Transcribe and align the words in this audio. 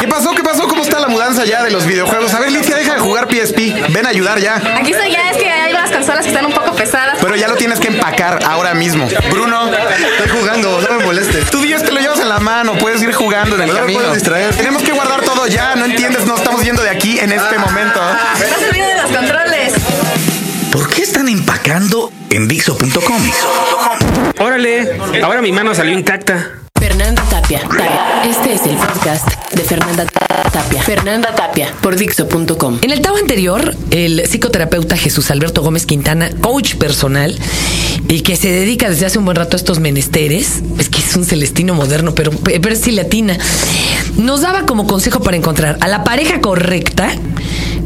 ¿Qué 0.00 0.08
pasó? 0.08 0.32
¿Qué 0.34 0.42
pasó? 0.42 0.66
¿Cómo 0.68 0.82
está 0.82 0.98
la 0.98 1.08
mudanza 1.08 1.44
ya 1.44 1.62
de 1.62 1.70
los 1.70 1.86
videojuegos? 1.86 2.34
A 2.34 2.40
ver, 2.40 2.50
Licia, 2.52 2.76
deja 2.76 2.94
de 2.94 3.00
jugar 3.00 3.28
PSP. 3.30 3.58
Ven 3.90 4.04
a 4.06 4.08
ayudar 4.10 4.38
ya. 4.38 4.56
Aquí 4.76 4.90
estoy 4.92 5.10
ya, 5.10 5.30
es 5.30 5.36
que 5.36 5.48
hay 5.50 5.72
unas 5.72 5.90
consolas 5.90 6.22
que 6.22 6.28
están 6.28 6.46
un 6.46 6.52
poco 6.52 6.72
pesadas. 6.74 7.16
Pero 7.20 7.36
ya 7.36 7.48
lo 7.48 7.54
tienes 7.56 7.78
que 7.80 7.88
empacar 7.88 8.40
ahora 8.46 8.74
mismo. 8.74 9.08
Bruno, 9.30 9.70
Estoy 9.72 10.38
jugando, 10.40 10.80
no 10.80 10.98
me 10.98 11.04
molestes. 11.04 11.50
tú 11.50 11.60
dices 11.62 11.82
que 11.82 11.92
lo 11.92 12.00
llevas 12.00 12.20
en 12.20 12.28
la 12.28 12.38
mano, 12.40 12.74
puedes 12.78 13.00
ir 13.02 13.12
jugando 13.12 13.56
en 13.56 13.62
el 13.62 13.68
No 13.68 13.74
camino. 13.74 13.98
puedes 14.00 14.14
distraer. 14.14 14.54
Tenemos 14.54 14.82
que 14.82 14.92
guardar 14.92 15.22
todo 15.22 15.46
ya, 15.46 15.74
¿no 15.76 15.84
entiendes? 15.84 16.26
No 16.26 16.36
estamos 16.36 16.62
yendo 16.64 16.82
de 16.82 16.90
aquí 16.90 17.18
en 17.18 17.32
este 17.32 17.58
momento. 17.58 18.00
No 18.02 18.58
se 18.58 18.68
olviden 18.68 18.96
de 18.96 19.02
los 19.02 19.10
controles. 19.10 19.72
¿Por 20.72 20.88
qué 20.90 21.02
están 21.02 21.28
empacando 21.28 22.10
en 22.30 22.48
Dixo.com? 22.48 23.30
Órale, 24.40 24.98
ahora 25.22 25.40
mi 25.40 25.52
mano 25.52 25.74
salió 25.74 25.92
intacta. 25.94 26.50
Fernanda 26.78 27.22
Tapia. 27.30 27.60
Tapia. 27.60 28.13
Este 28.24 28.54
es 28.54 28.62
el 28.64 28.76
podcast 28.76 29.28
de 29.52 29.62
Fernanda 29.62 30.06
Tapia. 30.06 30.82
Fernanda 30.82 31.34
Tapia 31.34 31.74
por 31.82 31.94
Dixo.com. 31.94 32.78
En 32.80 32.90
el 32.90 33.02
tao 33.02 33.16
anterior, 33.16 33.76
el 33.90 34.22
psicoterapeuta 34.26 34.96
Jesús 34.96 35.30
Alberto 35.30 35.60
Gómez 35.60 35.84
Quintana, 35.84 36.30
coach 36.40 36.76
personal, 36.76 37.36
y 38.08 38.22
que 38.22 38.36
se 38.36 38.50
dedica 38.50 38.88
desde 38.88 39.04
hace 39.04 39.18
un 39.18 39.26
buen 39.26 39.36
rato 39.36 39.56
a 39.56 39.58
estos 39.58 39.78
menesteres, 39.78 40.62
es 40.78 40.88
que 40.88 41.00
es 41.00 41.14
un 41.16 41.26
celestino 41.26 41.74
moderno, 41.74 42.14
pero, 42.14 42.30
es 42.32 42.92
latina, 42.94 43.36
nos 44.16 44.40
daba 44.40 44.64
como 44.64 44.86
consejo 44.86 45.20
para 45.20 45.36
encontrar 45.36 45.76
a 45.82 45.88
la 45.88 46.02
pareja 46.02 46.40
correcta, 46.40 47.10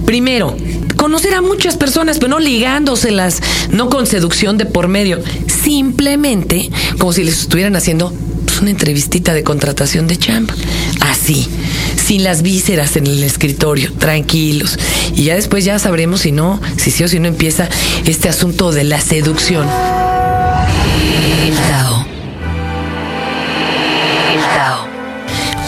primero, 0.06 0.56
conocer 0.94 1.34
a 1.34 1.42
muchas 1.42 1.76
personas, 1.76 2.18
pero 2.18 2.30
no 2.30 2.38
ligándoselas, 2.38 3.42
no 3.70 3.90
con 3.90 4.06
seducción 4.06 4.56
de 4.56 4.66
por 4.66 4.86
medio, 4.86 5.18
simplemente 5.64 6.70
como 6.98 7.12
si 7.12 7.24
les 7.24 7.40
estuvieran 7.40 7.74
haciendo 7.74 8.12
una 8.60 8.70
entrevistita 8.70 9.34
de 9.34 9.44
contratación 9.44 10.06
de 10.06 10.16
chamba. 10.16 10.54
Así, 11.00 11.48
sin 11.96 12.24
las 12.24 12.42
vísceras 12.42 12.96
en 12.96 13.06
el 13.06 13.22
escritorio, 13.22 13.92
tranquilos. 13.94 14.78
Y 15.14 15.24
ya 15.24 15.34
después 15.34 15.64
ya 15.64 15.78
sabremos 15.78 16.20
si 16.22 16.32
no, 16.32 16.60
si 16.76 16.90
sí 16.90 17.04
o 17.04 17.08
si 17.08 17.18
no 17.18 17.28
empieza 17.28 17.68
este 18.04 18.28
asunto 18.28 18.72
de 18.72 18.84
la 18.84 19.00
seducción. 19.00 19.66
Tao. 21.68 22.06
Tao. 24.54 24.88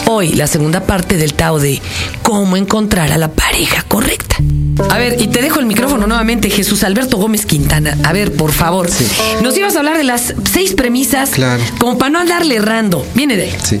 Hoy 0.07 0.33
la 0.33 0.47
segunda 0.47 0.81
parte 0.81 1.17
del 1.17 1.33
Tao 1.33 1.59
de 1.59 1.81
cómo 2.21 2.57
encontrar 2.57 3.11
a 3.11 3.17
la 3.17 3.29
pareja 3.29 3.83
correcta. 3.83 4.37
A 4.89 4.97
ver, 4.97 5.21
y 5.21 5.27
te 5.27 5.41
dejo 5.41 5.59
el 5.59 5.65
micrófono 5.65 6.05
nuevamente, 6.07 6.49
Jesús 6.49 6.83
Alberto 6.83 7.17
Gómez 7.17 7.45
Quintana. 7.45 7.97
A 8.03 8.13
ver, 8.13 8.33
por 8.33 8.51
favor, 8.51 8.89
nos 9.41 9.57
ibas 9.57 9.75
a 9.75 9.79
hablar 9.79 9.97
de 9.97 10.03
las 10.03 10.33
seis 10.51 10.73
premisas, 10.73 11.29
Claro. 11.31 11.63
como 11.79 11.97
para 11.97 12.09
no 12.11 12.19
andarle 12.19 12.55
errando. 12.55 13.05
Viene 13.15 13.37
de 13.37 13.43
ahí. 13.43 13.53
Sí. 13.63 13.79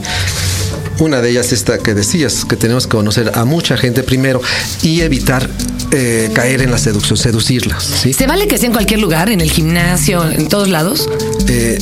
Una 0.99 1.19
de 1.21 1.31
ellas 1.31 1.51
esta 1.51 1.79
que 1.79 1.93
decías, 1.93 2.45
que 2.45 2.55
tenemos 2.55 2.85
que 2.85 2.91
conocer 2.91 3.31
a 3.33 3.43
mucha 3.43 3.75
gente 3.75 4.03
primero 4.03 4.39
y 4.83 5.01
evitar 5.01 5.49
eh, 5.91 6.29
caer 6.33 6.61
en 6.61 6.71
la 6.71 6.77
seducción, 6.77 7.17
seducirlas. 7.17 7.83
¿sí? 7.83 8.13
¿Se 8.13 8.27
vale 8.27 8.47
que 8.47 8.57
sea 8.57 8.67
en 8.67 8.73
cualquier 8.73 8.99
lugar, 8.99 9.29
en 9.29 9.41
el 9.41 9.51
gimnasio, 9.51 10.23
en 10.29 10.47
todos 10.47 10.69
lados? 10.69 11.09
Eh, 11.47 11.79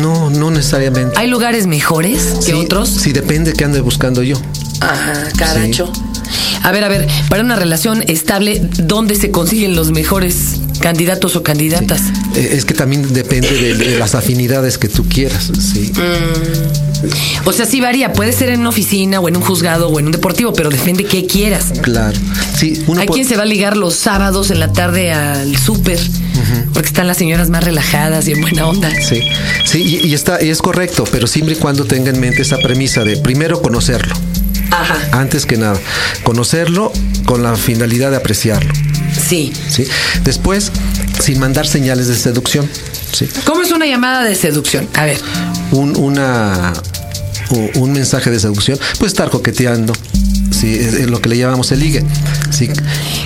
no, 0.00 0.30
no 0.30 0.50
necesariamente. 0.50 1.12
¿Hay 1.18 1.28
lugares 1.28 1.66
mejores 1.66 2.34
que 2.44 2.52
Sí, 2.52 2.52
otros? 2.54 2.88
Sí, 2.88 3.12
depende 3.12 3.52
qué 3.52 3.64
ande 3.64 3.80
buscando 3.80 4.22
yo. 4.22 4.36
Ajá, 4.80 5.28
caracho. 5.36 5.92
A 6.66 6.72
ver, 6.72 6.82
a 6.82 6.88
ver, 6.88 7.06
para 7.28 7.44
una 7.44 7.54
relación 7.54 8.02
estable, 8.08 8.60
¿dónde 8.78 9.14
se 9.14 9.30
consiguen 9.30 9.76
los 9.76 9.92
mejores 9.92 10.56
candidatos 10.80 11.36
o 11.36 11.44
candidatas? 11.44 12.00
Eh, 12.34 12.54
es 12.54 12.64
que 12.64 12.74
también 12.74 13.14
depende 13.14 13.52
de, 13.52 13.74
de 13.76 13.96
las 14.00 14.16
afinidades 14.16 14.76
que 14.76 14.88
tú 14.88 15.04
quieras. 15.08 15.52
Sí. 15.60 15.92
O 17.44 17.52
sea, 17.52 17.66
sí 17.66 17.80
varía, 17.80 18.12
puede 18.12 18.32
ser 18.32 18.48
en 18.48 18.58
una 18.58 18.70
oficina 18.70 19.20
o 19.20 19.28
en 19.28 19.36
un 19.36 19.44
juzgado 19.44 19.90
o 19.90 20.00
en 20.00 20.06
un 20.06 20.12
deportivo, 20.12 20.52
pero 20.54 20.68
depende 20.68 21.04
qué 21.04 21.24
quieras. 21.24 21.66
Claro. 21.82 22.18
Sí, 22.56 22.82
uno 22.88 23.00
Hay 23.00 23.06
quien 23.06 23.28
se 23.28 23.36
va 23.36 23.44
a 23.44 23.46
ligar 23.46 23.76
los 23.76 23.94
sábados 23.94 24.50
en 24.50 24.58
la 24.58 24.72
tarde 24.72 25.12
al 25.12 25.56
súper, 25.56 26.00
porque 26.74 26.88
están 26.88 27.06
las 27.06 27.16
señoras 27.16 27.48
más 27.48 27.62
relajadas 27.62 28.26
y 28.26 28.32
en 28.32 28.40
buena 28.40 28.66
onda. 28.66 28.90
Sí, 29.08 29.20
sí, 29.64 30.00
y, 30.02 30.08
y 30.08 30.14
está, 30.14 30.42
y 30.42 30.48
es 30.48 30.60
correcto, 30.60 31.04
pero 31.12 31.28
siempre 31.28 31.54
y 31.54 31.58
cuando 31.58 31.84
tenga 31.84 32.10
en 32.10 32.18
mente 32.18 32.42
esa 32.42 32.56
premisa 32.58 33.04
de 33.04 33.18
primero 33.18 33.62
conocerlo, 33.62 34.16
Ajá, 34.80 34.98
antes 35.12 35.46
que 35.46 35.56
nada, 35.56 35.78
conocerlo 36.24 36.92
con 37.24 37.42
la 37.42 37.56
finalidad 37.56 38.10
de 38.10 38.16
apreciarlo, 38.16 38.72
sí. 39.28 39.52
¿sí? 39.68 39.86
Después, 40.24 40.70
sin 41.20 41.38
mandar 41.38 41.66
señales 41.66 42.08
de 42.08 42.14
seducción, 42.16 42.68
¿sí? 43.12 43.28
¿Cómo 43.44 43.62
es 43.62 43.72
una 43.72 43.86
llamada 43.86 44.24
de 44.24 44.34
seducción? 44.34 44.88
A 44.94 45.04
ver, 45.04 45.18
Un, 45.72 45.96
una, 45.96 46.72
un 47.74 47.92
mensaje 47.92 48.30
de 48.30 48.38
seducción, 48.38 48.78
pues 48.98 49.12
estar 49.12 49.30
coqueteando, 49.30 49.92
¿sí? 50.50 50.74
Es, 50.74 50.94
es 50.94 51.10
lo 51.10 51.20
que 51.20 51.28
le 51.28 51.38
llamamos 51.38 51.72
el 51.72 51.80
ligue, 51.80 52.04
¿sí? 52.50 52.70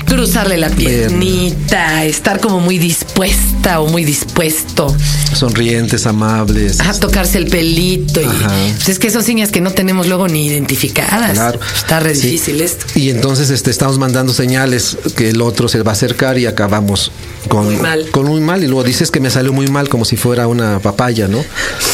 cruzarle 0.06 0.56
la 0.56 0.69
piernita, 0.71 2.05
estar 2.05 2.41
como 2.41 2.59
muy 2.61 2.78
dispuesta 3.25 3.81
o 3.81 3.88
muy 3.88 4.04
dispuesto. 4.04 4.94
Sonrientes, 5.34 6.06
amables. 6.06 6.81
Ajá, 6.81 6.94
tocarse 6.94 7.38
el 7.38 7.47
pelito. 7.47 8.20
Y, 8.20 8.25
pues 8.25 8.88
es 8.88 8.98
que 8.98 9.10
son 9.10 9.22
señas 9.22 9.50
que 9.50 9.60
no 9.60 9.70
tenemos 9.70 10.06
luego 10.08 10.26
ni 10.28 10.47
identificadas. 10.47 11.32
Claro. 11.32 11.60
Está 11.76 12.00
re 12.00 12.14
Sí. 12.14 12.28
difícil 12.28 12.60
esto. 12.60 12.86
Y 12.94 13.10
entonces 13.10 13.50
este, 13.50 13.70
estamos 13.70 13.98
mandando 13.98 14.32
señales 14.32 14.97
que 15.16 15.28
el 15.31 15.41
otro 15.42 15.69
se 15.69 15.82
va 15.82 15.92
a 15.92 15.94
acercar 15.94 16.38
y 16.38 16.47
acabamos 16.47 17.12
con 17.48 17.66
Muy 17.66 17.76
mal. 17.76 18.06
con 18.10 18.26
muy 18.26 18.41
mal. 18.41 18.64
Y 18.64 18.66
luego 18.66 18.84
dices 18.84 19.10
que 19.10 19.20
me 19.20 19.31
salió 19.31 19.52
muy 19.52 19.69
mal 19.69 19.88
como 19.88 20.04
si 20.04 20.16
fuera 20.16 20.47
una 20.47 20.78
papaya, 20.81 21.28
¿no? 21.28 21.44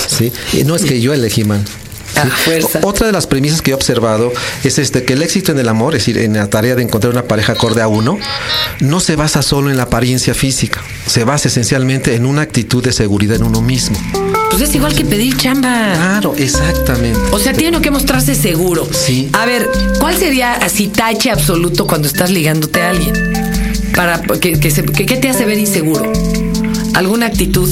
Sí. 0.09 0.33
Y 0.53 0.65
no 0.65 0.77
es 0.77 0.83
que 0.85 1.01
yo 1.01 1.13
elegí 1.13 1.45
mal. 1.45 1.63
¿Sí? 2.23 2.29
A 2.29 2.31
fuerza. 2.37 2.81
O- 2.83 2.89
Otra 2.89 3.07
de 3.07 3.13
las 3.13 3.27
premisas 3.27 3.63
que 3.63 3.71
he 3.73 3.75
observado 3.75 4.33
es 4.65 4.79
este 4.79 5.05
que 5.05 5.13
el 5.15 5.23
éxito 5.23 5.53
en 5.53 5.59
el 5.59 5.69
amor, 5.69 5.95
es 5.95 6.03
decir, 6.03 6.19
en 6.19 6.35
la 6.35 6.49
tarea 6.49 6.75
de 6.75 6.83
encontrar 6.83 7.13
una 7.13 7.25
pareja 7.25 7.53
acorde 7.53 7.83
a 7.83 7.89
uno, 7.89 8.19
no 8.81 9.01
se 9.01 9.17
basa 9.17 9.43
solo 9.43 9.71
en 9.71 9.77
la 9.77 9.85
apariencia 9.85 10.35
física, 10.35 10.81
se 11.07 11.25
basa 11.25 11.49
esencialmente 11.49 12.15
en 12.15 12.27
una 12.27 12.43
actitud 12.43 12.83
de 12.83 12.93
seguridad 12.93 13.37
en 13.37 13.45
uno 13.45 13.61
mismo. 13.63 13.97
Pues 14.51 14.63
es 14.63 14.75
igual 14.75 14.95
que 14.95 15.05
pedir 15.05 15.37
chamba. 15.37 15.93
Claro, 15.95 16.35
exactamente. 16.37 17.19
O 17.33 17.39
sea, 17.39 17.53
tiene 17.53 17.81
que 17.81 17.91
mostrarse 17.91 18.35
seguro. 18.35 18.89
Sí. 18.91 19.29
A 19.33 19.45
ver, 19.45 19.69
¿cuál 20.01 20.17
sería 20.17 20.53
así 20.55 20.89
tache 20.89 21.31
absoluto 21.31 21.87
cuando 21.87 22.09
estás 22.09 22.31
ligándote 22.31 22.81
a 22.81 22.91
alguien? 22.91 23.13
Para 23.95 24.21
que, 24.23 24.59
que 24.59 24.71
se- 24.71 24.85
que- 24.85 25.05
¿Qué 25.05 25.17
te 25.17 25.29
hace 25.29 25.45
ver 25.45 25.59
inseguro? 25.59 26.11
¿Alguna 26.95 27.27
actitud 27.27 27.69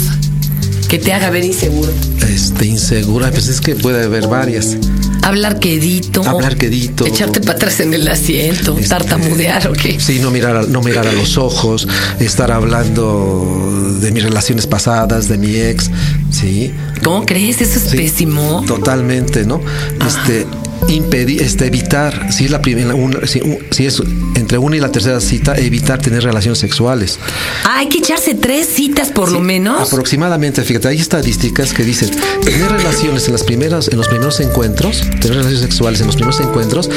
que 0.88 0.98
te 0.98 1.12
haga 1.12 1.30
ver 1.30 1.44
inseguro? 1.44 1.90
Este, 2.28 2.66
insegura, 2.66 3.30
pues 3.30 3.48
es 3.48 3.60
que 3.60 3.74
puede 3.74 4.04
haber 4.04 4.26
varias. 4.28 4.76
Hablar 5.22 5.58
quedito. 5.58 6.22
Hablar 6.22 6.56
quedito. 6.56 7.06
Echarte 7.06 7.40
para 7.40 7.52
atrás 7.52 7.80
en 7.80 7.94
el 7.94 8.06
asiento. 8.08 8.76
Este, 8.76 8.88
Tartamudear 8.88 9.68
o 9.68 9.72
qué. 9.72 9.98
Sí, 9.98 10.18
no 10.20 10.30
mirar, 10.30 10.56
a, 10.56 10.62
no 10.62 10.82
mirar 10.82 11.06
a 11.06 11.12
los 11.12 11.38
ojos, 11.38 11.88
estar 12.20 12.50
hablando 12.52 13.96
de 14.00 14.10
mis 14.12 14.22
relaciones 14.22 14.66
pasadas, 14.66 15.28
de 15.28 15.38
mi 15.38 15.56
ex, 15.56 15.90
sí. 16.30 16.72
¿Cómo 17.02 17.24
crees? 17.24 17.60
Eso 17.60 17.78
es 17.78 17.90
Sí, 17.90 17.96
pésimo. 17.96 18.64
Totalmente, 18.66 19.44
¿no? 19.44 19.60
Este 20.06 20.46
impedir, 20.88 21.42
este 21.42 21.66
evitar, 21.66 22.32
si 22.32 22.44
es 22.44 22.50
la 22.50 22.60
primera, 22.60 22.94
una- 22.94 23.26
si, 23.26 23.40
un- 23.40 23.58
si 23.70 23.86
es 23.86 24.02
entre 24.34 24.58
una 24.58 24.76
y 24.76 24.80
la 24.80 24.90
tercera 24.92 25.20
cita, 25.20 25.54
evitar 25.56 26.00
tener 26.00 26.22
relaciones 26.22 26.58
sexuales. 26.58 27.18
Ah, 27.64 27.78
hay 27.78 27.88
que 27.88 27.98
echarse 27.98 28.34
tres 28.34 28.66
citas 28.68 29.08
por 29.10 29.30
lo 29.32 29.40
menos. 29.40 29.88
Aproximadamente, 29.92 30.62
fíjate, 30.62 30.88
hay 30.88 30.98
estadísticas 31.00 31.72
que 31.72 31.84
dicen 31.84 32.10
tener 32.44 32.70
relaciones 32.70 33.26
en 33.26 33.32
las 33.32 33.42
primeras, 33.44 33.88
en 33.88 33.96
los 33.96 34.08
primeros 34.08 34.40
encuentros, 34.40 35.00
tener 35.20 35.36
relaciones 35.38 35.60
sexuales 35.60 36.00
en 36.00 36.06
los 36.06 36.16
primeros 36.16 36.40
encuentros, 36.40 36.90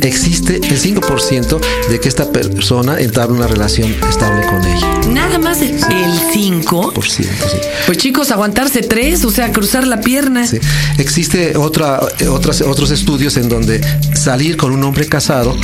existe 0.00 0.56
el 0.56 0.78
5% 0.80 1.60
de 1.90 2.00
que 2.00 2.08
esta 2.08 2.30
persona 2.30 2.98
entable 3.00 3.34
una 3.36 3.46
relación 3.46 3.94
estable 4.08 4.46
con 4.46 4.64
ella. 4.64 5.00
Nada 5.10 5.38
más 5.38 5.60
el 5.62 5.74
5. 6.32 6.92
Por 6.92 7.08
ciento, 7.08 7.48
sí. 7.48 7.58
Pues 7.86 7.98
chicos, 7.98 8.30
aguantarse 8.30 8.80
tres, 8.82 9.24
o 9.24 9.30
sea, 9.30 9.52
cruzar 9.52 9.86
la 9.86 10.00
pierna. 10.00 10.44
Existe 10.98 11.56
otra, 11.56 12.00
eh, 12.20 12.28
otras, 12.28 12.60
otros 12.62 12.90
estudios 12.90 13.23
en 13.24 13.48
donde 13.48 13.80
salir 14.14 14.56
con 14.56 14.70
un 14.72 14.84
hombre 14.84 15.06
casado 15.06 15.56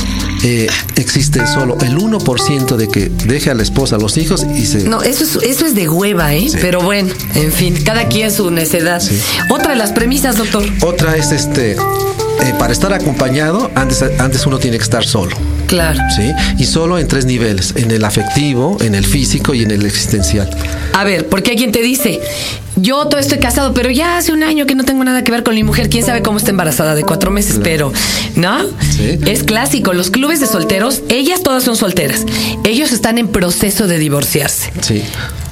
eh, 0.43 0.67
existe 0.95 1.45
solo 1.45 1.77
el 1.81 1.95
1% 1.95 2.75
de 2.75 2.87
que 2.87 3.09
deje 3.25 3.51
a 3.51 3.53
la 3.53 3.61
esposa, 3.61 3.97
a 3.97 3.99
los 3.99 4.17
hijos 4.17 4.45
y 4.55 4.65
se... 4.65 4.83
No, 4.83 5.03
eso 5.03 5.23
es, 5.23 5.35
eso 5.43 5.65
es 5.67 5.75
de 5.75 5.87
hueva, 5.87 6.33
¿eh? 6.33 6.47
Sí. 6.49 6.57
Pero 6.59 6.81
bueno, 6.81 7.13
en 7.35 7.51
fin, 7.51 7.75
cada 7.83 8.07
quien 8.07 8.31
su 8.31 8.49
necedad. 8.49 8.99
Sí. 8.99 9.19
Otra 9.49 9.71
de 9.71 9.77
las 9.77 9.91
premisas, 9.91 10.37
doctor. 10.37 10.63
Otra 10.81 11.15
es 11.15 11.31
este, 11.31 11.73
eh, 11.73 11.77
para 12.57 12.73
estar 12.73 12.91
acompañado, 12.93 13.69
antes, 13.75 14.01
antes 14.01 14.45
uno 14.47 14.57
tiene 14.57 14.77
que 14.77 14.83
estar 14.83 15.05
solo. 15.05 15.37
Claro. 15.71 15.99
¿Sí? 16.13 16.33
Y 16.57 16.65
solo 16.65 16.99
en 16.99 17.07
tres 17.07 17.25
niveles, 17.25 17.73
en 17.77 17.91
el 17.91 18.03
afectivo, 18.03 18.77
en 18.81 18.93
el 18.93 19.05
físico 19.05 19.53
y 19.53 19.63
en 19.63 19.71
el 19.71 19.85
existencial. 19.85 20.49
A 20.93 21.05
ver, 21.05 21.29
porque 21.29 21.51
hay 21.51 21.57
quien 21.57 21.71
te 21.71 21.81
dice, 21.81 22.19
yo 22.75 23.07
todo 23.07 23.21
estoy 23.21 23.39
casado, 23.39 23.73
pero 23.73 23.89
ya 23.89 24.17
hace 24.17 24.33
un 24.33 24.43
año 24.43 24.65
que 24.65 24.75
no 24.75 24.83
tengo 24.83 25.01
nada 25.05 25.23
que 25.23 25.31
ver 25.31 25.43
con 25.43 25.55
mi 25.55 25.63
mujer, 25.63 25.89
quién 25.89 26.05
sabe 26.05 26.21
cómo 26.21 26.39
está 26.39 26.51
embarazada 26.51 26.93
de 26.93 27.03
cuatro 27.03 27.31
meses, 27.31 27.61
pero, 27.63 27.93
¿no? 28.35 28.65
Sí. 28.81 29.17
Es 29.25 29.43
clásico, 29.43 29.93
los 29.93 30.11
clubes 30.11 30.41
de 30.41 30.47
solteros, 30.47 31.03
ellas 31.07 31.41
todas 31.41 31.63
son 31.63 31.77
solteras, 31.77 32.25
ellos 32.65 32.91
están 32.91 33.17
en 33.17 33.29
proceso 33.29 33.87
de 33.87 33.97
divorciarse. 33.97 34.73
Sí. 34.81 35.03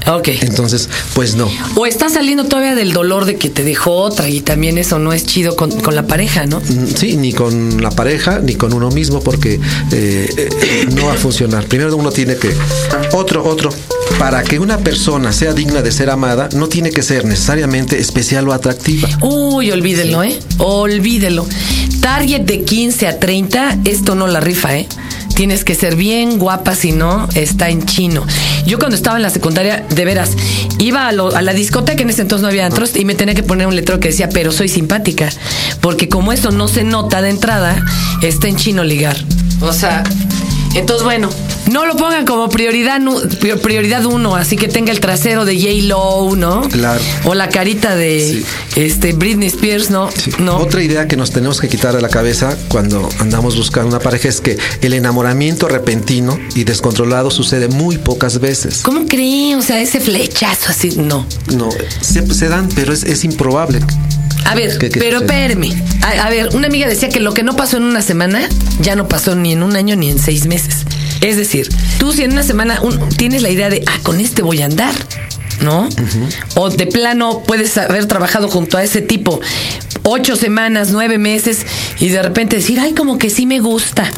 Ok. 0.10 0.30
Entonces, 0.42 0.90
pues 1.14 1.36
no. 1.36 1.50
O 1.76 1.86
estás 1.86 2.14
saliendo 2.14 2.46
todavía 2.46 2.76
del 2.76 2.94
dolor 2.94 3.26
de 3.26 3.38
que 3.38 3.50
te 3.50 3.64
dejó 3.64 3.94
otra 3.98 4.30
y 4.30 4.42
también 4.42 4.78
eso 4.78 5.00
no 5.00 5.14
es 5.14 5.26
chido 5.26 5.56
con, 5.56 5.72
con 5.82 5.96
la 5.96 6.08
pareja, 6.08 6.46
¿no? 6.46 6.60
Mm, 6.60 6.88
Sí, 6.96 7.16
ni 7.18 7.32
con 7.34 7.82
la 7.82 7.92
pareja, 7.92 8.40
ni 8.40 8.56
con 8.56 8.74
uno 8.74 8.90
mismo, 8.90 9.22
porque 9.22 9.60
eh, 9.92 10.30
eh, 10.38 10.88
no 10.96 11.06
va 11.06 11.14
a 11.14 11.18
funcionar. 11.18 11.66
Primero 11.66 11.96
uno 11.96 12.12
tiene 12.12 12.36
que... 12.38 12.52
Otro, 13.14 13.46
otro. 13.46 13.70
Para 14.18 14.44
que 14.44 14.60
una 14.60 14.80
persona 14.80 15.32
sea 15.32 15.54
digna 15.54 15.82
de 15.82 15.92
ser 15.92 16.10
amada, 16.10 16.50
no 16.56 16.68
tiene 16.68 16.90
que 16.92 17.04
ser 17.04 17.26
necesariamente 17.26 18.00
especial 18.00 18.48
o 18.50 18.54
atractiva. 18.54 19.08
Uy, 19.22 19.72
olvídelo, 19.72 20.24
¿eh? 20.24 20.40
Olvídelo. 20.58 21.46
Target 22.02 22.42
de 22.42 22.64
15 22.64 23.08
a 23.08 23.20
30, 23.20 23.80
esto 23.86 24.16
no 24.16 24.28
la 24.28 24.40
rifa, 24.40 24.78
¿eh? 24.78 24.88
Tienes 25.40 25.64
que 25.64 25.74
ser 25.74 25.96
bien 25.96 26.38
guapa, 26.38 26.76
si 26.76 26.92
no, 26.92 27.30
está 27.34 27.70
en 27.70 27.86
chino. 27.86 28.28
Yo 28.66 28.78
cuando 28.78 28.98
estaba 28.98 29.16
en 29.16 29.24
la 29.24 29.30
secundaria, 29.30 29.86
de 29.90 30.04
veras, 30.04 30.32
iba 30.80 31.08
a, 31.08 31.14
lo- 31.14 31.34
a 31.34 31.42
la 31.42 31.54
discoteca, 31.54 32.02
en 32.04 32.10
ese 32.10 32.24
entonces 32.24 32.42
no 32.42 32.50
había 32.50 32.66
antros, 32.66 32.94
y 32.98 33.06
me 33.06 33.16
tenía 33.16 33.34
que 33.36 33.44
poner 33.44 33.66
un 33.66 33.74
letrero 33.74 34.02
que 34.02 34.10
decía, 34.10 34.28
pero 34.28 34.52
soy 34.52 34.68
simpática. 34.68 35.30
Porque 35.80 36.10
como 36.10 36.34
eso 36.34 36.52
no 36.52 36.68
se 36.68 36.84
nota 36.84 37.22
de 37.22 37.30
entrada, 37.30 37.82
está 38.22 38.50
en 38.50 38.58
chino 38.58 38.84
ligar. 38.84 39.16
O 39.62 39.72
sea, 39.72 40.04
entonces 40.76 41.06
bueno, 41.06 41.30
no 41.72 41.86
lo 41.86 41.96
pongan 41.96 42.26
como 42.26 42.50
prioridad, 42.50 43.00
prioridad 43.62 44.06
uno, 44.06 44.36
así 44.36 44.56
que 44.56 44.68
tenga 44.68 44.92
el 44.92 45.00
trasero 45.00 45.46
de 45.46 45.56
J-Lo, 45.60 46.36
¿no? 46.36 46.62
Claro. 46.70 47.02
O 47.26 47.34
la 47.36 47.50
carita 47.50 47.96
de 47.96 48.20
Sí. 48.20 48.46
este 48.82 49.14
Britney 49.14 49.48
Spears, 49.48 49.90
¿no? 49.90 50.10
Sí. 50.12 50.32
No. 50.40 50.58
Otra 50.58 50.82
idea 50.84 51.08
que 51.08 51.16
nos 51.16 51.32
tenemos 51.32 51.60
que 51.62 51.68
quitar 51.68 51.96
de 51.96 52.02
la 52.02 52.10
cabeza 52.10 52.58
cuando 52.68 53.08
andamos 53.20 53.56
buscando 53.56 53.90
una 53.90 54.00
pareja 54.00 54.28
es 54.30 54.42
que 54.42 54.58
el 54.82 54.94
enamoramiento 54.94 55.68
repentino 55.68 56.38
y 56.56 56.64
descontrolado 56.64 57.32
sucede 57.32 57.68
muy 57.68 57.98
pocas 57.98 58.40
veces. 58.40 58.82
¿Cómo 58.84 59.06
cree? 59.08 59.56
O 59.56 59.62
sea, 59.62 59.80
ese 59.82 60.00
flechazo 60.00 60.70
así, 60.70 60.92
no. 60.98 61.26
No, 61.56 61.70
se, 62.02 62.26
se 62.34 62.48
dan, 62.50 62.70
pero 62.76 62.94
es, 62.94 63.04
es 63.04 63.24
improbable. 63.24 63.80
A 64.46 64.56
ver, 64.56 64.78
¿Qué- 64.78 64.90
qué 64.90 65.00
pero 65.00 65.18
espérame. 65.20 65.72
A, 66.02 66.26
a 66.26 66.30
ver, 66.30 66.50
una 66.56 66.68
amiga 66.68 66.88
decía 66.88 67.10
que 67.10 67.20
lo 67.20 67.34
que 67.34 67.44
no 67.44 67.56
pasó 67.56 67.78
en 67.78 67.84
una 67.84 68.02
semana, 68.02 68.48
ya 68.82 68.96
no 68.96 69.08
pasó 69.08 69.36
ni 69.36 69.52
en 69.54 69.62
un 69.64 69.76
año 69.76 69.96
ni 69.96 70.10
en 70.10 70.18
seis 70.18 70.46
meses. 70.48 70.78
Es 71.22 71.38
decir, 71.38 71.68
tú 72.00 72.14
si 72.14 72.24
en 72.24 72.32
una 72.34 72.44
semana 72.44 72.82
un- 72.82 73.10
tienes 73.10 73.42
la 73.42 73.50
idea 73.50 73.70
de, 73.70 73.84
ah, 73.88 73.98
con 74.04 74.20
este 74.20 74.42
voy 74.42 74.62
a 74.62 74.66
andar, 74.66 74.94
¿no? 75.62 75.90
O 76.56 76.70
de 76.70 76.88
plano 76.88 77.44
puedes 77.46 77.78
haber 77.78 78.06
trabajado 78.06 78.48
junto 78.48 78.78
a 78.78 78.84
ese 78.84 79.02
tipo 79.02 79.42
ocho 80.04 80.36
semanas, 80.38 80.90
nueve 80.92 81.18
meses 81.18 81.66
y 82.00 82.08
de 82.10 82.24
repente 82.24 82.56
decir, 82.56 82.80
ay, 82.80 82.94
como 82.94 83.18
que 83.18 83.30
sí 83.30 83.46
me 83.46 83.60
gusta. 83.60 84.10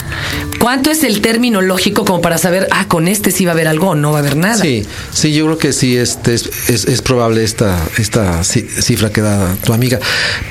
¿Cuánto 0.60 0.92
es 0.92 1.04
el 1.04 1.22
término 1.22 1.60
lógico 1.62 2.06
como 2.06 2.22
para 2.22 2.38
saber, 2.38 2.68
ah, 2.70 2.88
con 2.88 3.08
este 3.08 3.32
sí 3.32 3.46
va 3.46 3.52
a 3.52 3.54
haber 3.56 3.68
algo 3.68 3.90
o 3.90 3.96
no 3.96 4.12
va 4.12 4.18
a 4.18 4.22
haber 4.22 4.36
nada? 4.38 4.62
Sí, 4.62 4.86
sí, 5.12 5.34
yo 5.34 5.46
creo 5.46 5.58
que 5.58 5.74
sí 5.74 5.98
este 5.98 6.36
es, 6.36 6.50
es, 6.70 6.86
es 6.86 7.02
probable 7.02 7.44
esta, 7.44 7.84
esta 7.98 8.42
ci- 8.42 8.68
cifra 8.70 9.10
que 9.12 9.22
da 9.22 9.56
tu 9.66 9.74
amiga, 9.74 10.00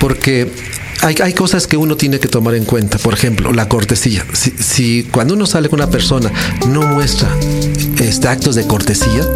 porque 0.01 0.51
hay, 1.03 1.15
hay 1.23 1.33
cosas 1.33 1.67
que 1.67 1.77
uno 1.77 1.97
tiene 1.97 2.19
que 2.21 2.29
tomar 2.29 2.55
en 2.55 2.65
cuenta. 2.65 2.99
Por 2.99 3.15
ejemplo, 3.15 3.53
la 3.53 3.69
cortesía. 3.69 4.25
Si, 4.33 4.51
si 4.51 5.05
cuando 5.05 5.35
uno 5.35 5.47
sale 5.47 5.69
con 5.69 5.81
una 5.81 5.91
persona 5.91 6.31
no 6.69 6.83
muestra 6.83 7.29
este, 7.99 8.29
actos 8.29 8.55
de 8.55 8.67
cortesía, 8.67 9.27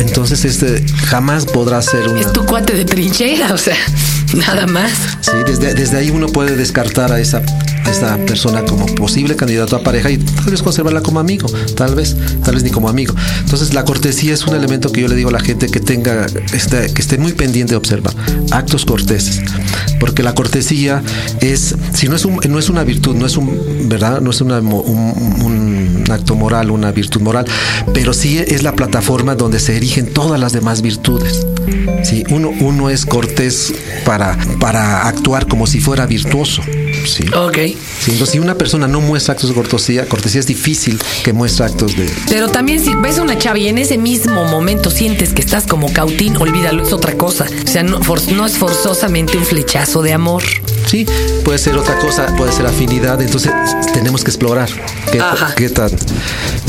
entonces 0.00 0.44
este 0.44 0.84
jamás 1.06 1.44
podrá 1.46 1.80
ser 1.82 2.08
una... 2.08 2.20
Es 2.20 2.32
tu 2.32 2.44
cuate 2.44 2.74
de 2.74 2.84
trinchera, 2.84 3.52
o 3.52 3.58
sea, 3.58 3.76
nada 4.34 4.66
más. 4.66 4.92
Sí, 5.20 5.32
desde, 5.46 5.74
desde 5.74 5.98
ahí 5.98 6.10
uno 6.10 6.28
puede 6.28 6.56
descartar 6.56 7.12
a 7.12 7.20
esa, 7.20 7.42
a 7.84 7.90
esa 7.90 8.16
persona 8.18 8.64
como 8.64 8.86
posible 8.86 9.36
candidato 9.36 9.76
a 9.76 9.82
pareja 9.82 10.10
y 10.10 10.18
tal 10.18 10.50
vez 10.50 10.62
conservarla 10.62 11.02
como 11.02 11.20
amigo, 11.20 11.48
tal 11.76 11.94
vez, 11.94 12.16
tal 12.44 12.54
vez 12.54 12.64
ni 12.64 12.70
como 12.70 12.88
amigo. 12.88 13.14
Entonces 13.40 13.74
la 13.74 13.84
cortesía 13.84 14.34
es 14.34 14.46
un 14.46 14.54
elemento 14.54 14.90
que 14.90 15.02
yo 15.02 15.08
le 15.08 15.14
digo 15.14 15.28
a 15.28 15.32
la 15.32 15.40
gente 15.40 15.68
que 15.68 15.80
tenga, 15.80 16.26
este, 16.52 16.92
que 16.92 17.02
esté 17.02 17.18
muy 17.18 17.32
pendiente 17.32 17.72
de 17.72 17.76
observar, 17.76 18.14
actos 18.50 18.84
corteses, 18.84 19.42
porque 19.98 20.22
la 20.22 20.34
cortesía 20.34 21.02
es, 21.40 21.74
si 21.94 22.08
no 22.08 22.16
es 22.16 22.24
un, 22.24 22.38
no 22.48 22.58
es 22.58 22.68
una 22.68 22.84
virtud, 22.84 23.14
no 23.16 23.26
es 23.26 23.36
un, 23.36 23.88
verdad, 23.88 24.20
no 24.20 24.30
es 24.30 24.40
una, 24.40 24.58
un, 24.58 24.74
un 25.42 26.04
acto 26.10 26.34
moral, 26.34 26.70
una 26.70 26.92
virtud 26.92 27.20
moral, 27.20 27.46
pero 27.92 28.12
sí 28.12 28.38
es 28.38 28.62
la 28.62 28.72
plataforma 28.74 29.34
donde 29.34 29.58
se 29.60 29.76
erigen 29.76 30.12
todas 30.12 30.38
las 30.40 30.52
demás 30.52 30.82
virtudes. 30.82 31.46
Sí, 32.04 32.24
uno, 32.30 32.50
uno 32.60 32.90
es 32.90 33.04
cortés 33.04 33.72
para, 34.04 34.36
para 34.60 35.08
actuar 35.08 35.46
como 35.48 35.66
si 35.66 35.80
fuera 35.80 36.06
virtuoso. 36.06 36.62
Sí. 37.04 37.24
Ok. 37.34 37.56
Sí, 37.56 38.10
entonces, 38.12 38.30
si 38.30 38.38
una 38.38 38.54
persona 38.56 38.86
no 38.86 39.00
muestra 39.00 39.32
actos 39.34 39.50
de 39.50 39.54
cortesía, 39.54 40.06
cortesía 40.08 40.40
es 40.40 40.46
difícil 40.46 41.00
que 41.24 41.32
muestre 41.32 41.66
actos 41.66 41.96
de. 41.96 42.08
Pero 42.28 42.48
también 42.48 42.80
si 42.84 42.94
ves 42.94 43.18
a 43.18 43.22
una 43.22 43.36
chava 43.38 43.58
y 43.58 43.68
en 43.68 43.78
ese 43.78 43.98
mismo 43.98 44.44
momento 44.44 44.90
sientes 44.90 45.32
que 45.32 45.42
estás 45.42 45.66
como 45.66 45.92
cautín, 45.92 46.36
olvídalo, 46.36 46.82
es 46.84 46.92
otra 46.92 47.14
cosa. 47.14 47.46
O 47.64 47.68
sea, 47.70 47.82
no, 47.82 48.02
for- 48.02 48.20
no 48.32 48.46
es 48.46 48.56
forzosamente 48.58 49.36
un 49.36 49.44
flechazo 49.44 49.85
de 49.94 50.12
amor. 50.12 50.42
Sí, 50.86 51.06
puede 51.44 51.58
ser 51.58 51.76
otra 51.76 51.98
cosa, 51.98 52.26
puede 52.36 52.52
ser 52.52 52.66
afinidad. 52.66 53.20
Entonces 53.22 53.50
tenemos 53.92 54.22
que 54.22 54.30
explorar 54.30 54.68
qué, 55.10 55.20
Ajá. 55.20 55.54
qué 55.56 55.68
tan. 55.68 55.90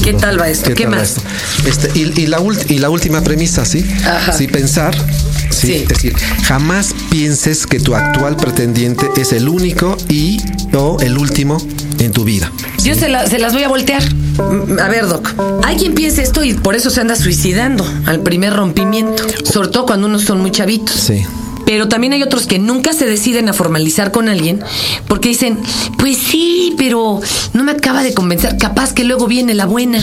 ¿Qué 0.03 0.13
tal 0.13 0.39
va 0.39 0.47
esto? 0.49 0.73
¿Qué, 0.73 0.83
tal 0.85 0.91
más? 0.95 1.17
esto. 1.17 1.21
Este, 1.65 1.99
y, 1.99 2.21
y 2.21 2.27
la 2.27 2.39
y 2.69 2.77
la 2.79 2.89
última 2.89 3.21
premisa, 3.21 3.65
¿sí? 3.65 3.85
Ajá. 4.05 4.31
Sí, 4.33 4.47
pensar. 4.47 4.95
Sí, 4.95 5.67
Sí. 5.67 5.73
Es 5.73 5.87
decir, 5.87 6.15
jamás 6.43 6.93
pienses 7.09 7.65
que 7.65 7.79
tu 7.79 7.95
actual 7.95 8.37
pretendiente 8.37 9.09
es 9.17 9.33
el 9.33 9.49
único 9.49 9.97
y 10.07 10.39
o 10.73 10.97
el 11.01 11.17
último 11.17 11.57
en 11.99 12.11
tu 12.11 12.23
vida. 12.23 12.51
Yo 12.83 12.93
se, 12.93 13.09
la- 13.09 13.25
se 13.27 13.39
las 13.39 13.53
voy 13.53 13.63
a 13.63 13.67
voltear. 13.67 14.03
Mm, 14.13 14.79
A 14.79 14.87
ver, 14.87 15.07
Doc. 15.07 15.33
Hay 15.63 15.77
quien 15.77 15.93
piensa 15.95 16.21
esto 16.21 16.43
y 16.43 16.53
por 16.53 16.75
eso 16.75 16.91
se 16.91 17.01
anda 17.01 17.15
suicidando 17.15 17.85
al 18.05 18.19
primer 18.21 18.53
rompimiento. 18.53 19.23
Sobre 19.51 19.69
todo 19.69 19.85
cuando 19.87 20.07
unos 20.07 20.23
son 20.23 20.41
muy 20.41 20.51
chavitos. 20.51 20.95
Sí. 20.95 21.25
Pero 21.67 21.89
también 21.89 22.13
hay 22.13 22.23
otros 22.23 22.47
que 22.47 22.59
nunca 22.59 22.93
se 22.93 23.05
deciden 23.05 23.49
a 23.49 23.53
formalizar 23.53 24.11
con 24.11 24.29
alguien 24.29 24.61
porque 25.07 25.27
dicen, 25.29 25.59
pues 25.97 26.17
sí, 26.17 26.73
pero 26.77 27.19
no 27.53 27.63
me 27.65 27.73
acaba 27.73 28.03
de 28.03 28.13
convencer. 28.13 28.57
Capaz 28.57 28.93
que 28.93 29.03
luego 29.03 29.27
viene 29.27 29.53
la 29.53 29.65
buena. 29.65 29.99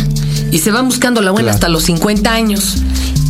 Y 0.52 0.58
se 0.58 0.70
van 0.70 0.86
buscando 0.86 1.22
la 1.22 1.30
buena 1.30 1.46
Claro. 1.46 1.54
hasta 1.56 1.68
los 1.70 1.84
50 1.84 2.30
años. 2.32 2.76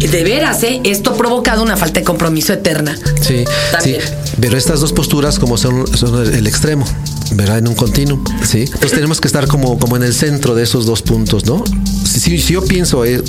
De 0.01 0.23
veras, 0.25 0.63
¿eh? 0.65 0.81
Esto 0.85 1.11
ha 1.13 1.17
provocado 1.17 1.63
una 1.63 1.77
falta 1.77 2.01
de 2.01 2.05
compromiso 2.05 2.53
eterna. 2.53 2.99
Sí, 3.23 3.45
sí. 3.83 3.97
Pero 4.41 4.59
estas 4.59 4.81
dos 4.81 4.93
posturas 4.93 5.39
como 5.39 5.57
son, 5.57 5.87
son 5.97 6.21
el 6.35 6.47
extremo, 6.49 6.85
¿verdad? 7.33 7.59
En 7.59 7.69
un 7.69 7.75
continuum, 7.75 8.23
¿sí? 8.47 8.61
Entonces 8.63 8.93
tenemos 8.93 9.21
que 9.21 9.29
estar 9.29 9.47
como, 9.49 9.79
como 9.79 9.97
en 9.97 10.03
el 10.03 10.15
centro 10.15 10.55
de 10.55 10.63
esos 10.63 10.87
dos 10.87 11.03
puntos, 11.03 11.45
¿no? 11.47 11.65
Si, 12.05 12.21
si- 12.21 12.39
si 12.39 12.53
yo 12.55 12.65
pienso 12.65 13.05
eh, 13.05 13.23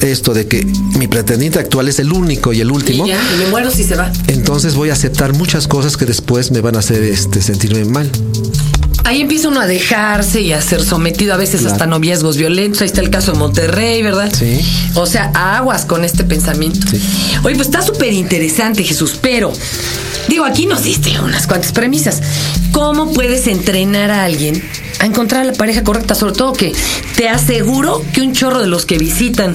esto 0.00 0.34
de 0.34 0.46
que 0.46 0.64
mi 0.98 1.06
pretendiente 1.06 1.58
actual 1.58 1.88
es 1.88 1.98
el 1.98 2.12
único 2.12 2.52
y 2.52 2.60
el 2.60 2.70
último, 2.70 3.04
Y 3.06 3.10
ya, 3.10 3.20
y 3.34 3.38
me 3.38 3.46
muero 3.50 3.70
si 3.70 3.84
se 3.84 3.94
va. 3.94 4.12
entonces 4.26 4.74
voy 4.74 4.90
a 4.90 4.94
aceptar 4.94 5.32
muchas 5.34 5.68
cosas 5.68 5.96
que 5.96 6.06
después 6.06 6.50
me 6.50 6.60
van 6.60 6.76
a 6.76 6.80
hacer 6.80 7.02
este, 7.02 7.40
sentirme 7.42 7.84
mal. 7.84 8.10
Ahí 9.04 9.20
empieza 9.20 9.48
uno 9.48 9.60
a 9.60 9.66
dejarse 9.66 10.40
y 10.40 10.52
a 10.52 10.60
ser 10.60 10.82
sometido 10.84 11.34
a 11.34 11.36
veces 11.36 11.60
Claro. 11.60 11.72
hasta 11.74 11.86
noviazgos 11.86 12.36
violentos. 12.36 12.82
Ahí 12.82 12.86
está 12.86 13.00
el 13.00 13.10
caso 13.10 13.32
de 13.32 13.38
Monterrey, 13.38 14.02
¿verdad? 14.02 14.32
Sí. 14.32 14.60
O 14.94 15.06
sea, 15.06 15.30
aguas 15.34 15.84
con 15.84 16.04
este 16.04 16.24
pensamiento. 16.24 16.86
Sí. 16.88 17.00
Oye, 17.42 17.56
pues 17.56 17.68
está 17.68 17.82
súper 17.82 18.12
interesante, 18.12 18.84
Jesús, 18.84 19.18
pero 19.20 19.52
digo, 20.28 20.44
aquí 20.44 20.66
nos 20.66 20.84
diste 20.84 21.18
unas 21.20 21.46
cuantas 21.46 21.72
premisas. 21.72 22.22
¿Cómo 22.70 23.12
puedes 23.12 23.46
entrenar 23.48 24.10
a 24.10 24.24
alguien 24.24 24.62
a 25.02 25.06
encontrar 25.06 25.42
a 25.42 25.44
la 25.44 25.52
pareja 25.52 25.82
correcta? 25.82 26.14
Sobre 26.14 26.32
todo 26.32 26.52
que 26.52 26.72
te 27.16 27.28
aseguro 27.28 28.02
que 28.12 28.20
un 28.22 28.32
chorro 28.32 28.60
de 28.60 28.68
los 28.68 28.86
que 28.86 28.98
visitan 28.98 29.52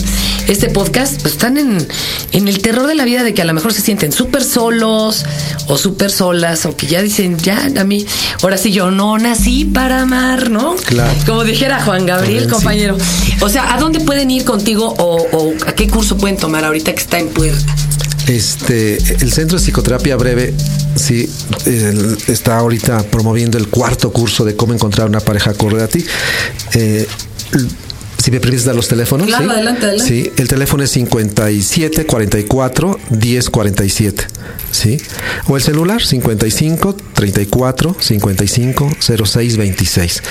este 0.47 0.69
podcast 0.69 1.21
pues, 1.21 1.33
están 1.33 1.57
en, 1.57 1.87
en 2.33 2.47
el 2.47 2.61
terror 2.61 2.85
de 2.85 2.95
la 2.95 3.05
vida 3.05 3.23
de 3.23 3.33
que 3.33 3.41
a 3.41 3.45
lo 3.45 3.53
mejor 3.53 3.73
se 3.73 3.81
sienten 3.81 4.11
súper 4.11 4.43
solos 4.43 5.25
o 5.67 5.77
súper 5.77 6.11
solas 6.11 6.65
o 6.65 6.75
que 6.75 6.87
ya 6.87 7.01
dicen, 7.01 7.37
ya, 7.37 7.69
a 7.79 7.83
mí, 7.85 8.05
ahora 8.43 8.57
sí 8.57 8.71
yo 8.71 8.91
no 8.91 9.17
nací 9.17 9.63
para 9.63 10.01
amar, 10.01 10.49
¿no? 10.49 10.75
Claro. 10.75 11.13
Como 11.25 11.43
dijera 11.45 11.81
Juan 11.81 12.05
Gabriel, 12.05 12.49
compañero. 12.49 12.97
O 13.39 13.49
sea, 13.49 13.73
¿a 13.73 13.79
dónde 13.79 14.01
pueden 14.01 14.29
ir 14.29 14.43
contigo 14.43 14.95
o, 14.97 15.27
o 15.31 15.53
a 15.65 15.73
qué 15.73 15.87
curso 15.87 16.17
pueden 16.17 16.37
tomar 16.37 16.65
ahorita 16.65 16.93
que 16.93 16.99
está 16.99 17.19
en 17.19 17.29
puerta? 17.29 17.73
Este, 18.27 18.97
el 18.97 19.31
Centro 19.31 19.57
de 19.57 19.63
Psicoterapia 19.63 20.15
Breve, 20.17 20.53
sí, 20.95 21.29
el- 21.65 22.17
está 22.27 22.57
ahorita 22.57 23.03
promoviendo 23.03 23.57
el 23.57 23.67
cuarto 23.69 24.11
curso 24.11 24.43
de 24.43 24.55
cómo 24.55 24.73
encontrar 24.73 25.07
una 25.07 25.19
pareja 25.21 25.51
acorde 25.51 25.81
a 25.83 25.87
ti. 25.87 26.03
Eh, 26.73 27.07
si 28.21 28.31
me 28.31 28.41
permites 28.41 28.65
dar 28.65 28.75
los 28.75 28.87
teléfonos. 28.89 29.27
Claro, 29.27 29.45
¿sí? 29.45 29.51
adelante, 29.51 29.85
adelante. 29.85 30.07
Sí, 30.13 30.31
el 30.35 30.47
teléfono 30.49 30.83
es 30.83 30.91
57 30.91 32.05
44 32.05 32.96
1047, 33.09 34.27
¿sí? 34.71 34.97
O 35.47 35.55
el 35.55 35.61
celular 35.63 36.01
55 36.01 36.95
34 37.13 37.97
55 37.99 38.91
06 39.25 39.57
26. 39.57 40.23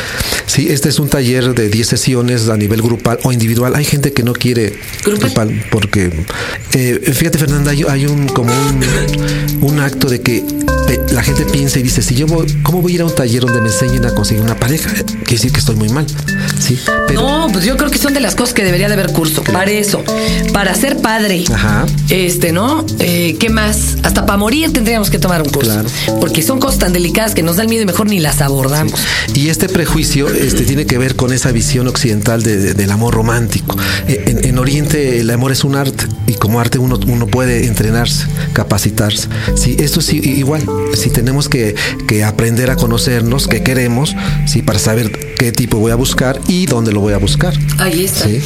Sí, 0.47 0.69
este 0.71 0.89
es 0.89 0.99
un 0.99 1.09
taller 1.09 1.55
de 1.55 1.69
10 1.69 1.87
sesiones 1.87 2.49
a 2.49 2.57
nivel 2.57 2.83
grupal 2.83 3.19
o 3.23 3.33
individual. 3.33 3.75
Hay 3.75 3.85
gente 3.85 4.13
que 4.13 4.23
no 4.23 4.33
quiere 4.33 4.79
grupal, 5.05 5.65
porque 5.71 6.25
eh, 6.73 7.13
fíjate 7.13 7.39
Fernanda, 7.39 7.71
hay, 7.71 7.85
hay 7.89 8.07
un 8.07 8.29
como 8.29 8.53
un, 8.53 9.63
un 9.63 9.81
acto 9.81 10.09
de 10.09 10.21
que 10.21 10.45
eh, 10.89 11.01
la 11.13 11.23
gente 11.23 11.45
piensa 11.47 11.79
y 11.79 11.83
dice, 11.83 12.03
si 12.03 12.15
yo 12.15 12.27
voy, 12.27 12.47
¿cómo 12.63 12.81
voy 12.81 12.93
a 12.93 12.95
ir 12.97 13.01
a 13.01 13.07
un 13.07 13.15
taller 13.15 13.43
donde 13.43 13.61
me 13.61 13.69
enseñen 13.69 14.05
a 14.07 14.15
conseguir 14.15 14.43
una 14.43 14.59
pareja? 14.59 14.91
Quiere 14.93 15.25
decir 15.25 15.53
que 15.53 15.59
estoy 15.59 15.77
muy 15.77 15.89
mal. 15.89 16.07
Sí, 16.61 16.79
pero 17.09 17.23
No, 17.23 17.49
pues 17.53 17.65
yo 17.65 17.77
creo 17.77 17.91
que 17.91 17.99
son 17.99 18.15
de 18.15 18.21
las 18.21 18.35
cosas 18.35 18.55
que 18.55 18.65
debería 18.65 18.87
de 18.89 18.95
haber 18.95 19.13
curso. 19.13 19.43
Para 19.43 19.71
eso, 19.71 20.05
para 20.53 20.75
ser 20.75 20.99
padre. 20.99 21.45
Ajá. 21.53 21.87
Este, 22.09 22.53
¿no? 22.53 22.66
Eh, 23.01 23.37
¿Qué 23.39 23.49
más? 23.51 23.97
Hasta 24.03 24.27
para 24.27 24.37
morir 24.39 24.73
tendríamos 24.73 25.11
que 25.11 25.19
tomar 25.19 25.43
un 25.43 25.49
curso. 25.49 25.71
Claro. 25.73 25.89
Porque 26.21 26.43
son 26.43 26.59
cosas 26.61 26.79
tan 26.79 26.93
delicadas 26.93 27.35
que 27.35 27.43
nos 27.43 27.57
dan 27.57 27.69
miedo 27.69 27.83
y 27.83 27.87
mejor 27.87 28.07
ni 28.09 28.19
las 28.21 28.41
abordamos. 28.41 29.01
Y 29.35 29.49
este 29.49 29.69
prejuicio 29.69 30.29
este, 30.29 30.65
tiene 30.65 30.87
que 30.87 30.99
ver 30.99 31.17
con 31.17 31.33
esa 31.33 31.53
visión 31.53 31.87
occidental 31.89 32.43
de- 32.43 32.57
de- 32.57 32.75
del 32.75 32.91
amor 32.91 33.15
romántico. 33.15 33.77
Eh, 34.09 34.25
En, 34.27 34.45
en 34.45 34.59
Oriente 34.59 35.21
el 35.21 35.31
amor 35.31 35.53
es 35.53 35.63
un 35.65 35.77
arte 35.77 36.07
y 36.27 36.35
como 36.35 36.59
arte 36.61 36.79
uno, 36.79 36.99
uno 37.07 37.27
puede 37.27 37.67
entrenarse, 37.67 38.27
capacitarse. 38.53 39.29
Sí, 39.57 39.77
esto 39.79 40.01
sí, 40.01 40.21
i- 40.23 40.31
igual. 40.39 40.63
Si 40.95 41.11
tenemos 41.11 41.49
que, 41.49 41.75
que 42.09 42.25
aprender 42.25 42.71
a 42.71 42.77
conocernos, 42.77 43.47
qué 43.47 43.63
queremos, 43.63 44.15
sí, 44.47 44.63
para 44.63 44.79
saber 44.79 45.13
qué 45.39 45.53
tipo 45.53 45.79
voy 45.79 45.93
a 45.93 45.97
buscar 45.97 46.41
y 46.49 46.67
dónde 46.67 46.93
lo 46.93 47.01
voy 47.01 47.13
a 47.13 47.19
buscar. 47.19 47.55
Ahí 47.79 48.05
está. 48.05 48.25
Sí. 48.27 48.41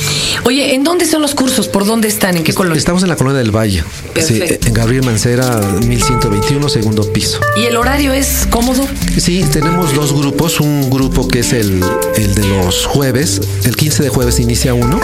Oye, 0.45 0.75
¿en 0.75 0.83
dónde 0.85 1.07
son 1.07 1.23
los 1.23 1.35
cursos? 1.35 1.69
¿Por 1.69 1.87
dónde 1.87 2.09
están? 2.09 2.37
¿En 2.37 2.43
qué 2.45 2.53
colonia? 2.53 2.79
Estamos 2.79 3.03
en 3.03 3.09
la 3.09 3.17
colonia 3.17 3.39
del 3.39 3.51
Valle. 3.55 3.85
Sí, 4.17 4.39
Perfecto. 4.39 4.67
en 4.69 4.75
Gabriel 4.75 5.05
Mancera, 5.05 5.61
1121, 5.87 6.69
segundo 6.69 7.11
piso. 7.13 7.41
¿Y 7.57 7.65
el 7.65 7.77
horario 7.77 8.13
es 8.13 8.47
cómodo? 8.51 8.87
Sí, 9.17 9.45
tenemos 9.51 9.95
dos 9.95 10.13
grupos. 10.13 10.61
Un 10.61 10.91
grupo 10.91 11.27
que 11.29 11.41
es 11.41 11.53
el, 11.53 11.83
el 12.17 12.35
de 12.35 12.47
los 12.49 12.87
jueves. 12.87 13.41
El 13.65 13.77
15 13.77 14.03
de 14.03 14.09
jueves 14.09 14.39
inicia 14.41 14.75
uno, 14.75 14.99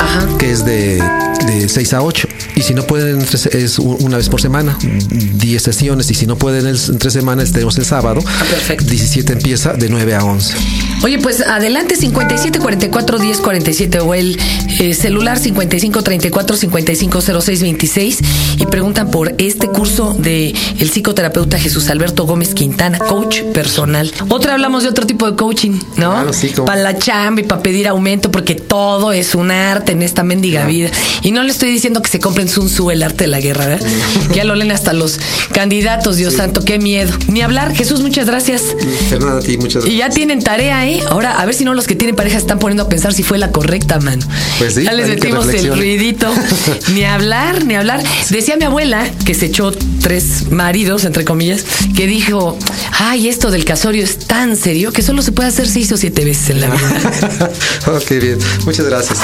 Ajá. 0.00 0.26
que 0.38 0.50
es 0.50 0.64
de, 0.64 1.02
de 1.46 1.68
6 1.68 1.92
a 1.94 2.02
8. 2.02 2.28
Y 2.56 2.62
si 2.62 2.74
no 2.74 2.84
pueden, 2.86 3.20
es 3.20 3.78
una 3.78 4.16
vez 4.16 4.28
por 4.28 4.40
semana, 4.40 4.76
10 4.80 5.62
sesiones. 5.62 6.10
Y 6.10 6.14
si 6.14 6.26
no 6.26 6.36
pueden 6.36 6.66
entre 6.66 7.10
semanas, 7.10 7.52
tenemos 7.52 7.78
el 7.78 7.84
sábado. 7.84 8.20
Ah, 8.26 8.44
perfecto. 8.50 8.84
17 8.86 9.32
empieza 9.34 9.74
de 9.74 9.88
9 9.88 10.14
a 10.14 10.24
11. 10.24 10.54
Oye, 11.02 11.18
pues 11.18 11.40
adelante 11.40 11.94
57 11.96 12.58
44 12.58 13.18
10 13.18 13.38
47 13.38 14.00
o 14.00 14.14
el 14.14 14.36
eh, 14.80 14.94
celular 14.94 15.38
55 15.38 16.02
34 16.02 16.56
55 16.56 17.20
06 17.40 17.62
26 17.62 18.18
y 18.58 18.66
preguntan 18.66 19.10
por 19.10 19.32
este 19.38 19.68
curso 19.68 20.14
de 20.18 20.54
el 20.80 20.90
psicoterapeuta 20.90 21.58
Jesús 21.58 21.88
Alberto 21.90 22.26
Gómez 22.26 22.52
Quintana, 22.52 22.98
coach 22.98 23.42
personal. 23.54 24.10
Otra 24.28 24.54
hablamos 24.54 24.82
de 24.82 24.88
otro 24.88 25.06
tipo 25.06 25.30
de 25.30 25.36
coaching, 25.36 25.78
¿no? 25.96 26.10
Claro, 26.12 26.32
sí, 26.32 26.48
como- 26.48 26.66
Para 26.66 26.82
la 26.82 26.98
chamba 26.98 27.40
y 27.42 27.44
para 27.44 27.62
pedir 27.62 27.86
aumento 27.86 28.30
porque 28.32 28.56
todo 28.56 29.12
es 29.12 29.34
un 29.36 29.50
arte 29.52 29.92
en 29.92 30.02
esta 30.02 30.24
mendiga 30.24 30.66
vida. 30.66 30.90
Y 31.22 31.30
no 31.30 31.42
le 31.44 31.50
estoy 31.52 31.70
diciendo 31.70 32.02
que 32.02 32.10
se 32.10 32.18
compren 32.18 32.48
Sun 32.48 32.66
Tzu, 32.66 32.90
el 32.90 33.02
arte 33.04 33.24
de 33.24 33.28
la 33.28 33.40
guerra, 33.40 33.66
¿verdad? 33.66 33.86
Ya 34.34 34.44
lo 34.44 34.54
leen 34.56 34.72
hasta 34.72 34.92
los 34.92 35.18
candidatos, 35.52 36.16
Dios 36.16 36.34
santo, 36.34 36.64
qué 36.64 36.78
miedo. 36.78 37.12
Ni 37.28 37.40
hablar, 37.42 37.74
Jesús, 37.74 38.00
muchas 38.02 38.26
gracias. 38.26 38.62
Fernanda, 39.08 39.38
a 39.38 39.42
ti, 39.42 39.56
muchas 39.58 39.86
Y 39.86 39.96
ya 39.96 40.10
tienen 40.10 40.42
tarea, 40.42 40.86
¿eh? 40.86 40.87
Ahora, 41.08 41.40
a 41.40 41.46
ver 41.46 41.54
si 41.54 41.64
no 41.64 41.74
los 41.74 41.86
que 41.86 41.94
tienen 41.94 42.16
pareja 42.16 42.38
están 42.38 42.58
poniendo 42.58 42.84
a 42.84 42.88
pensar 42.88 43.12
si 43.12 43.22
fue 43.22 43.38
la 43.38 43.50
correcta, 43.50 43.98
mano. 44.00 44.24
Pues 44.58 44.74
sí, 44.74 44.84
ya 44.84 44.92
les 44.92 45.08
metimos 45.08 45.48
el 45.48 45.76
ruidito. 45.76 46.32
ni 46.94 47.04
hablar, 47.04 47.64
ni 47.64 47.74
hablar. 47.74 48.02
Decía 48.30 48.56
mi 48.56 48.64
abuela, 48.64 49.08
que 49.24 49.34
se 49.34 49.46
echó 49.46 49.72
tres 49.72 50.50
maridos, 50.50 51.04
entre 51.04 51.24
comillas, 51.24 51.64
que 51.96 52.06
dijo, 52.06 52.58
ay, 52.98 53.28
esto 53.28 53.50
del 53.50 53.64
casorio 53.64 54.04
es 54.04 54.18
tan 54.18 54.56
serio 54.56 54.92
que 54.92 55.02
solo 55.02 55.22
se 55.22 55.32
puede 55.32 55.48
hacer 55.48 55.68
seis 55.68 55.90
o 55.92 55.96
siete 55.96 56.24
veces 56.24 56.50
en 56.50 56.60
la 56.60 56.68
vida. 56.68 57.50
ok, 57.86 58.10
bien. 58.20 58.38
Muchas 58.64 58.86
gracias. 58.86 59.20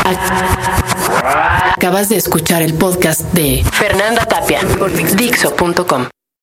Acabas 1.76 2.08
de 2.08 2.16
escuchar 2.16 2.62
el 2.62 2.74
podcast 2.74 3.22
de 3.32 3.64
Fernanda 3.72 4.24
Tapia 4.26 4.60
por 4.78 4.92
Dixo.com. 5.16 6.06